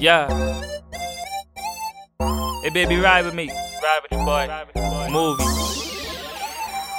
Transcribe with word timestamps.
Yeah. 0.00 0.28
Hey, 2.62 2.70
baby, 2.70 2.96
ride 2.96 3.24
with 3.24 3.34
me. 3.34 3.48
Ride 3.48 4.00
with 4.02 4.12
your 4.12 4.24
boy. 4.24 5.10
Movie. 5.10 5.87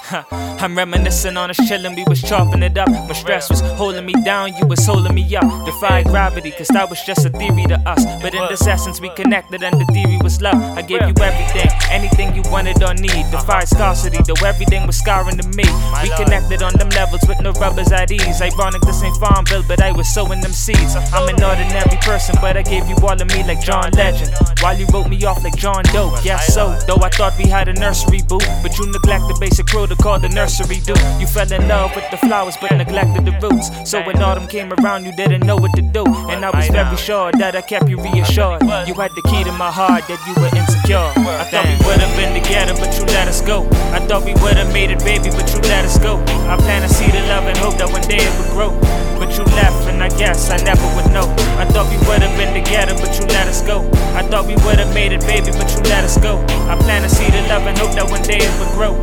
I'm 0.32 0.76
reminiscing 0.76 1.38
on 1.38 1.50
us 1.50 1.60
chillin', 1.60 1.96
we 1.96 2.04
was 2.08 2.22
chopping 2.22 2.64
it 2.64 2.78
up. 2.78 2.90
When 2.90 3.14
stress 3.14 3.50
was 3.50 3.62
holding 3.62 4.06
me 4.06 4.14
down, 4.26 4.56
you 4.58 4.66
was 4.66 4.86
holding 4.86 5.14
me 5.14 5.24
up. 5.36 5.66
Defy 5.66 6.04
gravity, 6.04 6.52
cause 6.52 6.68
that 6.70 6.90
was 6.90 7.02
just 7.04 7.26
a 7.26 7.30
theory 7.30 7.66
to 7.66 7.80
us. 7.88 8.04
But 8.22 8.34
in 8.34 8.46
this 8.50 8.66
essence, 8.66 9.00
we 9.00 9.10
connected, 9.12 9.64
and 9.64 9.80
the 9.80 9.86
theory 9.94 10.18
was 10.22 10.42
love. 10.42 10.62
I 10.78 10.82
gave 10.82 11.02
you 11.02 11.14
everything, 11.22 11.70
anything 11.90 12.36
you 12.36 12.42
wanted 12.52 12.82
or 12.84 12.94
need. 12.94 13.30
Defied 13.32 13.68
scarcity, 13.68 14.20
though 14.26 14.46
everything 14.46 14.88
was 14.88 14.98
scarring 14.98 15.38
to 15.38 15.48
me. 15.50 15.66
We 16.02 16.10
connected 16.18 16.64
on 16.64 16.74
them 16.74 16.90
levels 16.90 17.22
with 17.28 17.40
no 17.42 17.52
rubbers 17.54 17.92
at 17.92 18.12
ease. 18.12 18.42
Ironic, 18.42 18.82
this 18.82 19.04
ain't 19.04 19.18
Farmville, 19.18 19.64
but 19.68 19.82
I 19.82 19.92
was 19.92 20.12
sowing 20.14 20.42
them 20.42 20.54
seeds. 20.54 20.96
I'm 21.14 21.30
an 21.30 21.44
ordinary 21.44 21.98
person, 22.02 22.36
but 22.42 22.58
I 22.58 22.64
gave 22.64 22.88
you 22.90 22.96
all 23.04 23.20
of 23.22 23.28
me 23.28 23.44
like 23.44 23.62
John 23.62 23.92
Legend. 23.92 24.32
While 24.62 24.78
you 24.78 24.88
wrote 24.92 25.10
me 25.10 25.24
off 25.26 25.44
like 25.44 25.56
John 25.56 25.84
Doe, 25.94 26.18
yes, 26.24 26.54
so. 26.54 26.78
Though 26.88 27.02
I 27.04 27.10
thought 27.10 27.38
we 27.38 27.46
had 27.46 27.68
a 27.68 27.74
nursery 27.74 28.22
boo, 28.28 28.40
but 28.64 28.78
you 28.78 28.86
neglect 28.88 29.28
the 29.28 29.38
basic 29.40 29.68
protocol 29.68 29.99
the 30.00 30.30
nursery 30.34 30.80
do. 30.86 30.94
You 31.20 31.28
fell 31.28 31.52
in 31.52 31.68
love 31.68 31.96
with 31.96 32.10
the 32.10 32.18
flowers, 32.18 32.58
but 32.60 32.72
neglected 32.72 33.26
the 33.26 33.36
roots. 33.44 33.70
So 33.90 34.02
when 34.04 34.22
autumn 34.22 34.48
came 34.48 34.72
around, 34.74 35.06
you 35.06 35.12
didn't 35.16 35.46
know 35.46 35.56
what 35.56 35.72
to 35.76 35.82
do. 35.82 36.04
And 36.30 36.46
I 36.46 36.50
was 36.56 36.68
very 36.70 36.98
sure 36.98 37.32
that 37.34 37.56
I 37.56 37.62
kept 37.62 37.90
you 37.90 38.02
reassured. 38.02 38.64
You 38.88 38.94
had 38.96 39.12
the 39.16 39.22
key 39.30 39.44
to 39.44 39.52
my 39.52 39.72
heart 39.72 40.08
that 40.08 40.20
you 40.26 40.34
were 40.42 40.50
insecure. 40.56 40.98
I 40.98 41.44
thought 41.52 41.66
we 41.68 41.78
would've 41.86 42.16
been 42.16 42.34
together, 42.42 42.74
but 42.80 42.96
you 42.98 43.06
let 43.14 43.28
us 43.28 43.42
go. 43.42 43.68
I 43.92 44.00
thought 44.00 44.24
we 44.24 44.34
would've 44.42 44.72
made 44.74 44.90
it, 44.90 45.00
baby, 45.00 45.30
but 45.30 45.52
you 45.54 45.60
let 45.70 45.86
us 45.86 46.00
go. 46.00 46.18
I 46.48 46.56
plan 46.58 46.82
to 46.82 46.90
see 46.90 47.12
the 47.12 47.22
love 47.28 47.46
and 47.46 47.58
hope 47.58 47.78
that 47.78 47.92
one 47.92 48.02
day 48.08 48.24
it 48.24 48.34
would 48.40 48.50
grow. 48.56 48.72
But 49.20 49.36
you 49.38 49.44
left, 49.60 49.88
and 49.92 50.02
I 50.02 50.10
guess 50.18 50.50
I 50.50 50.58
never 50.64 50.88
would 50.96 51.12
know. 51.12 51.28
I 51.60 51.66
thought 51.68 51.92
we 51.92 52.00
would've 52.08 52.32
been 52.40 52.56
together, 52.56 52.96
but 52.96 53.12
you 53.20 53.28
let 53.36 53.48
us 53.48 53.62
go. 53.62 53.84
I 54.16 54.24
thought 54.24 54.48
we 54.48 54.56
would've 54.64 54.94
made 54.94 55.12
it, 55.12 55.22
baby, 55.28 55.52
but 55.52 55.68
you 55.76 55.84
let 55.92 56.04
us 56.08 56.18
go. 56.18 56.40
I 56.72 56.80
plan 56.80 57.04
to 57.04 57.10
see 57.10 57.28
the 57.30 57.44
love 57.52 57.68
and 57.68 57.78
hope 57.78 57.92
that 58.00 58.10
one 58.10 58.24
day 58.24 58.40
it 58.40 58.54
would 58.60 58.72
grow. 58.80 58.96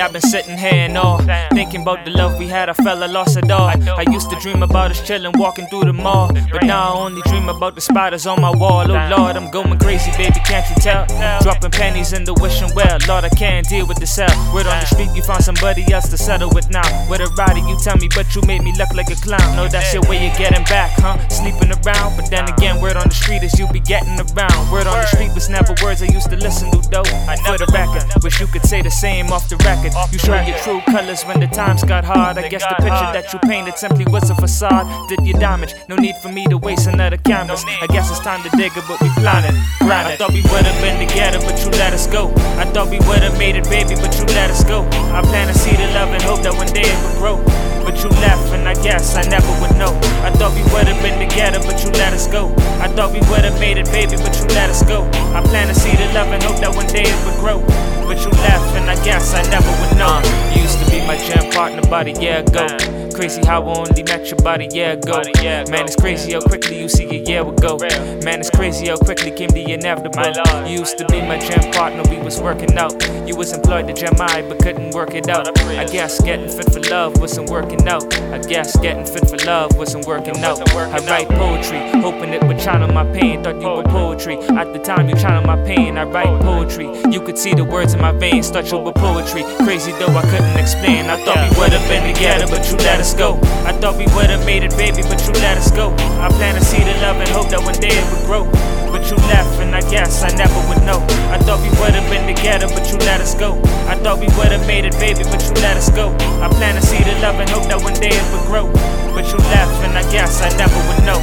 I've 0.00 0.12
been 0.12 0.20
sitting 0.20 0.58
here 0.58 0.72
and 0.72 0.98
all 0.98 1.18
Thinking 1.52 1.82
about 1.82 2.04
the 2.04 2.10
love 2.10 2.38
we 2.38 2.48
had, 2.48 2.68
I 2.68 2.74
felt 2.74 3.02
I 3.02 3.06
lost 3.06 3.36
it 3.36 3.50
all. 3.50 3.68
I 3.68 4.04
used 4.10 4.28
to 4.30 4.36
dream 4.36 4.62
about 4.62 4.90
us 4.90 5.00
chillin', 5.00 5.38
walking 5.38 5.66
through 5.68 5.84
the 5.84 5.92
mall. 5.92 6.30
But 6.50 6.64
now 6.64 6.94
I 6.94 6.98
only 6.98 7.22
dream 7.22 7.48
about 7.48 7.74
the 7.74 7.80
spiders 7.80 8.26
on 8.26 8.40
my 8.40 8.50
wall. 8.50 8.90
Oh 8.90 9.08
Lord, 9.16 9.36
I'm 9.36 9.50
going 9.50 9.78
crazy, 9.78 10.10
baby, 10.16 10.40
can't 10.44 10.68
you 10.68 10.76
tell? 10.76 11.06
Dropping 11.40 11.70
pennies 11.70 12.12
in 12.12 12.24
the 12.24 12.34
wishing 12.34 12.70
well. 12.74 12.98
Lord, 13.06 13.24
I 13.24 13.30
can't 13.30 13.66
deal 13.68 13.86
with 13.86 13.98
this 13.98 14.16
hell 14.16 14.28
Word 14.52 14.66
on 14.66 14.80
the 14.80 14.86
street, 14.86 15.10
you 15.14 15.22
found 15.22 15.44
somebody 15.44 15.84
else 15.92 16.08
to 16.10 16.18
settle 16.18 16.50
with 16.50 16.68
now. 16.70 16.84
With 17.08 17.20
a 17.20 17.28
rider, 17.38 17.60
you 17.60 17.78
tell 17.80 17.96
me, 17.96 18.08
but 18.14 18.34
you 18.34 18.42
made 18.42 18.62
me 18.62 18.74
look 18.76 18.92
like 18.92 19.10
a 19.10 19.16
clown. 19.16 19.56
No, 19.56 19.68
that's 19.68 19.94
your 19.94 20.02
way 20.10 20.28
of 20.28 20.36
getting 20.36 20.64
back, 20.64 20.90
huh? 20.98 21.16
Sleeping 21.28 21.70
around, 21.70 22.16
but 22.16 22.28
then 22.28 22.48
again, 22.48 22.65
word 22.86 22.96
on 22.96 23.08
the 23.08 23.14
street 23.14 23.42
is 23.42 23.58
you 23.58 23.66
be 23.68 23.80
getting 23.80 24.14
around 24.14 24.70
Word 24.70 24.86
on 24.86 24.94
the 25.02 25.06
street 25.06 25.34
was 25.34 25.48
never 25.48 25.74
words 25.82 26.02
I 26.02 26.06
used 26.06 26.30
to 26.30 26.36
listen 26.36 26.70
to 26.70 26.78
though 26.88 27.08
I 27.26 27.34
For 27.42 27.58
the 27.58 27.66
record, 27.74 28.06
wish 28.22 28.40
you 28.40 28.46
could 28.46 28.62
say 28.62 28.82
the 28.82 28.90
same 28.90 29.32
off 29.32 29.48
the 29.48 29.56
record. 29.66 29.92
You 30.12 30.18
showed 30.18 30.46
your 30.46 30.58
true 30.58 30.80
colors 30.86 31.22
when 31.24 31.40
the 31.40 31.48
times 31.48 31.82
got 31.82 32.04
hard. 32.04 32.38
I 32.38 32.48
guess 32.48 32.62
the 32.62 32.76
picture 32.78 33.10
that 33.16 33.32
you 33.32 33.38
painted 33.40 33.76
simply 33.76 34.04
was 34.06 34.30
a 34.30 34.34
facade. 34.34 34.86
Did 35.08 35.26
you 35.26 35.34
damage? 35.34 35.74
No 35.88 35.96
need 35.96 36.16
for 36.22 36.28
me 36.28 36.46
to 36.46 36.58
waste 36.58 36.86
another 36.86 37.16
canvas. 37.16 37.64
I 37.82 37.86
guess 37.86 38.10
it's 38.10 38.20
time 38.20 38.42
to 38.42 38.50
dig 38.56 38.72
it, 38.76 38.84
but 38.86 39.00
we 39.00 39.08
planted. 39.18 39.54
Granted, 39.80 40.14
I 40.14 40.16
thought 40.16 40.32
we 40.32 40.42
would've 40.42 40.78
been 40.80 40.98
together, 41.06 41.40
but 41.40 41.58
you 41.62 41.70
let 41.78 41.92
us 41.92 42.06
go. 42.06 42.30
I 42.62 42.64
thought 42.72 42.88
we 42.88 42.98
would've 43.08 43.36
made 43.38 43.56
it, 43.56 43.64
baby, 43.64 43.94
but 43.94 44.14
you 44.18 44.24
let 44.38 44.50
us 44.50 44.62
go. 44.64 44.86
I 45.10 45.22
plan 45.22 45.48
to 45.48 45.54
see 45.58 45.74
the 45.74 45.88
love 45.94 46.10
and 46.10 46.22
hope 46.22 46.42
that 46.42 46.54
one 46.54 46.65
I 52.86 52.88
thought 52.90 53.12
we 53.12 53.18
would've 53.28 53.58
made 53.58 53.78
it, 53.78 53.86
baby, 53.86 54.14
but 54.14 54.38
you 54.38 54.46
let 54.54 54.70
us 54.70 54.80
go. 54.84 55.02
I 55.34 55.42
plan 55.42 55.66
to 55.66 55.74
see 55.74 55.90
the 55.96 56.06
love 56.14 56.28
and 56.28 56.40
hope 56.40 56.60
that 56.60 56.72
one 56.72 56.86
day 56.86 57.02
it 57.02 57.26
would 57.26 57.34
grow. 57.40 57.58
But 58.06 58.22
you 58.22 58.30
left, 58.46 58.76
and 58.76 58.88
I 58.88 58.94
guess 59.04 59.34
I 59.34 59.42
never 59.50 59.66
would 59.66 59.98
know. 59.98 60.06
Uh, 60.06 60.52
you 60.54 60.62
used 60.62 60.78
to 60.78 60.88
be 60.88 61.04
my 61.04 61.18
gym 61.18 61.50
partner 61.50 61.80
about 61.80 62.06
a 62.06 62.12
year 62.12 62.44
ago. 62.46 63.05
Crazy 63.16 63.40
how 63.46 63.62
I 63.62 63.78
only 63.78 64.02
met 64.02 64.26
your 64.26 64.36
body 64.42 64.66
a 64.66 64.74
year 64.74 64.90
ago. 64.90 65.22
Man, 65.70 65.86
it's 65.86 65.96
crazy 65.96 66.34
how 66.34 66.40
quickly 66.42 66.78
you 66.78 66.86
see 66.86 67.04
it 67.04 67.26
a 67.26 67.30
year 67.30 67.40
ago. 67.40 67.78
Man, 68.22 68.40
it's 68.40 68.50
crazy 68.50 68.88
how 68.88 68.98
quickly 68.98 69.30
came 69.30 69.48
the 69.48 69.72
inevitable. 69.72 70.22
You 70.68 70.80
used 70.80 70.98
to 70.98 71.06
be 71.06 71.22
my 71.22 71.38
gym 71.38 71.72
partner, 71.72 72.02
we 72.10 72.18
was 72.18 72.38
working 72.42 72.76
out. 72.76 72.92
You 73.26 73.34
was 73.34 73.52
employed 73.52 73.86
to 73.86 73.94
gym 73.94 74.20
I, 74.20 74.42
but 74.42 74.58
couldn't 74.58 74.94
work 74.94 75.14
it 75.14 75.30
out. 75.30 75.48
I 75.62 75.86
guess 75.86 76.22
getting 76.22 76.50
fit 76.50 76.70
for 76.70 76.80
love 76.90 77.18
wasn't 77.18 77.48
working 77.48 77.88
out. 77.88 78.04
I 78.34 78.38
guess 78.38 78.76
getting 78.80 79.06
fit 79.06 79.30
for 79.30 79.38
love 79.46 79.74
wasn't 79.78 80.06
working 80.06 80.36
out. 80.44 80.60
I 80.74 80.98
write 81.06 81.28
poetry, 81.30 81.78
hoping 82.02 82.34
it 82.34 82.44
would 82.44 82.58
channel 82.58 82.92
my 82.92 83.04
pain. 83.18 83.42
Thought 83.42 83.62
you 83.62 83.68
were 83.68 83.82
poetry. 83.84 84.36
At 84.60 84.74
the 84.74 84.78
time, 84.78 85.08
you 85.08 85.16
channeled 85.16 85.46
my 85.46 85.56
pain. 85.64 85.96
I 85.96 86.04
write 86.04 86.42
poetry. 86.42 86.86
You 87.10 87.22
could 87.22 87.38
see 87.38 87.54
the 87.54 87.64
words 87.64 87.94
in 87.94 88.00
my 88.00 88.12
veins. 88.12 88.50
Thought 88.50 88.70
you 88.70 88.78
were 88.78 88.92
poetry. 88.92 89.42
Crazy 89.64 89.92
though 89.92 90.14
I 90.14 90.22
couldn't 90.22 90.58
explain. 90.58 91.06
I 91.06 91.16
thought 91.24 91.38
we 91.48 91.58
would've 91.58 91.88
been 91.88 92.14
together, 92.14 92.46
but 92.46 92.70
you 92.70 92.76
let 92.76 93.00
us 93.00 93.05
us 93.06 93.14
go. 93.14 93.38
I 93.62 93.72
thought 93.78 93.96
we 93.96 94.06
would've 94.18 94.44
made 94.44 94.64
it, 94.64 94.74
baby, 94.76 95.02
but 95.02 95.22
you 95.26 95.32
let 95.38 95.56
us 95.56 95.70
go. 95.70 95.94
I 96.18 96.28
planted 96.28 96.64
seed 96.64 96.88
of 96.88 96.98
love 97.02 97.18
and 97.22 97.28
hope 97.30 97.48
that 97.50 97.62
one 97.62 97.78
day 97.78 97.94
it 97.94 98.06
would 98.10 98.26
grow. 98.26 98.44
But 98.90 99.06
you 99.10 99.16
left, 99.30 99.62
and 99.62 99.74
I 99.76 99.80
guess 99.90 100.24
I 100.24 100.30
never 100.34 100.58
would 100.68 100.82
know. 100.82 100.98
I 101.30 101.38
thought 101.38 101.62
we 101.62 101.70
would've 101.78 102.08
been 102.10 102.26
together, 102.26 102.66
but 102.66 102.90
you 102.90 102.98
let 103.06 103.20
us 103.20 103.34
go. 103.34 103.60
I 103.86 103.94
thought 104.02 104.18
we 104.18 104.26
would've 104.34 104.66
made 104.66 104.84
it, 104.84 104.98
baby, 104.98 105.22
but 105.22 105.42
you 105.46 105.54
let 105.62 105.76
us 105.76 105.88
go. 105.90 106.10
I 106.42 106.48
planted 106.58 106.82
seed 106.82 107.06
of 107.06 107.20
love 107.22 107.38
and 107.38 107.48
hope 107.50 107.68
that 107.70 107.80
one 107.80 107.94
day 107.94 108.10
it 108.10 108.26
would 108.34 108.46
grow. 108.50 108.66
But 109.14 109.30
you 109.30 109.38
left, 109.54 109.76
and 109.86 109.94
I 109.94 110.02
guess 110.10 110.42
I 110.42 110.50
never 110.58 110.78
would 110.90 111.02
know. 111.06 111.22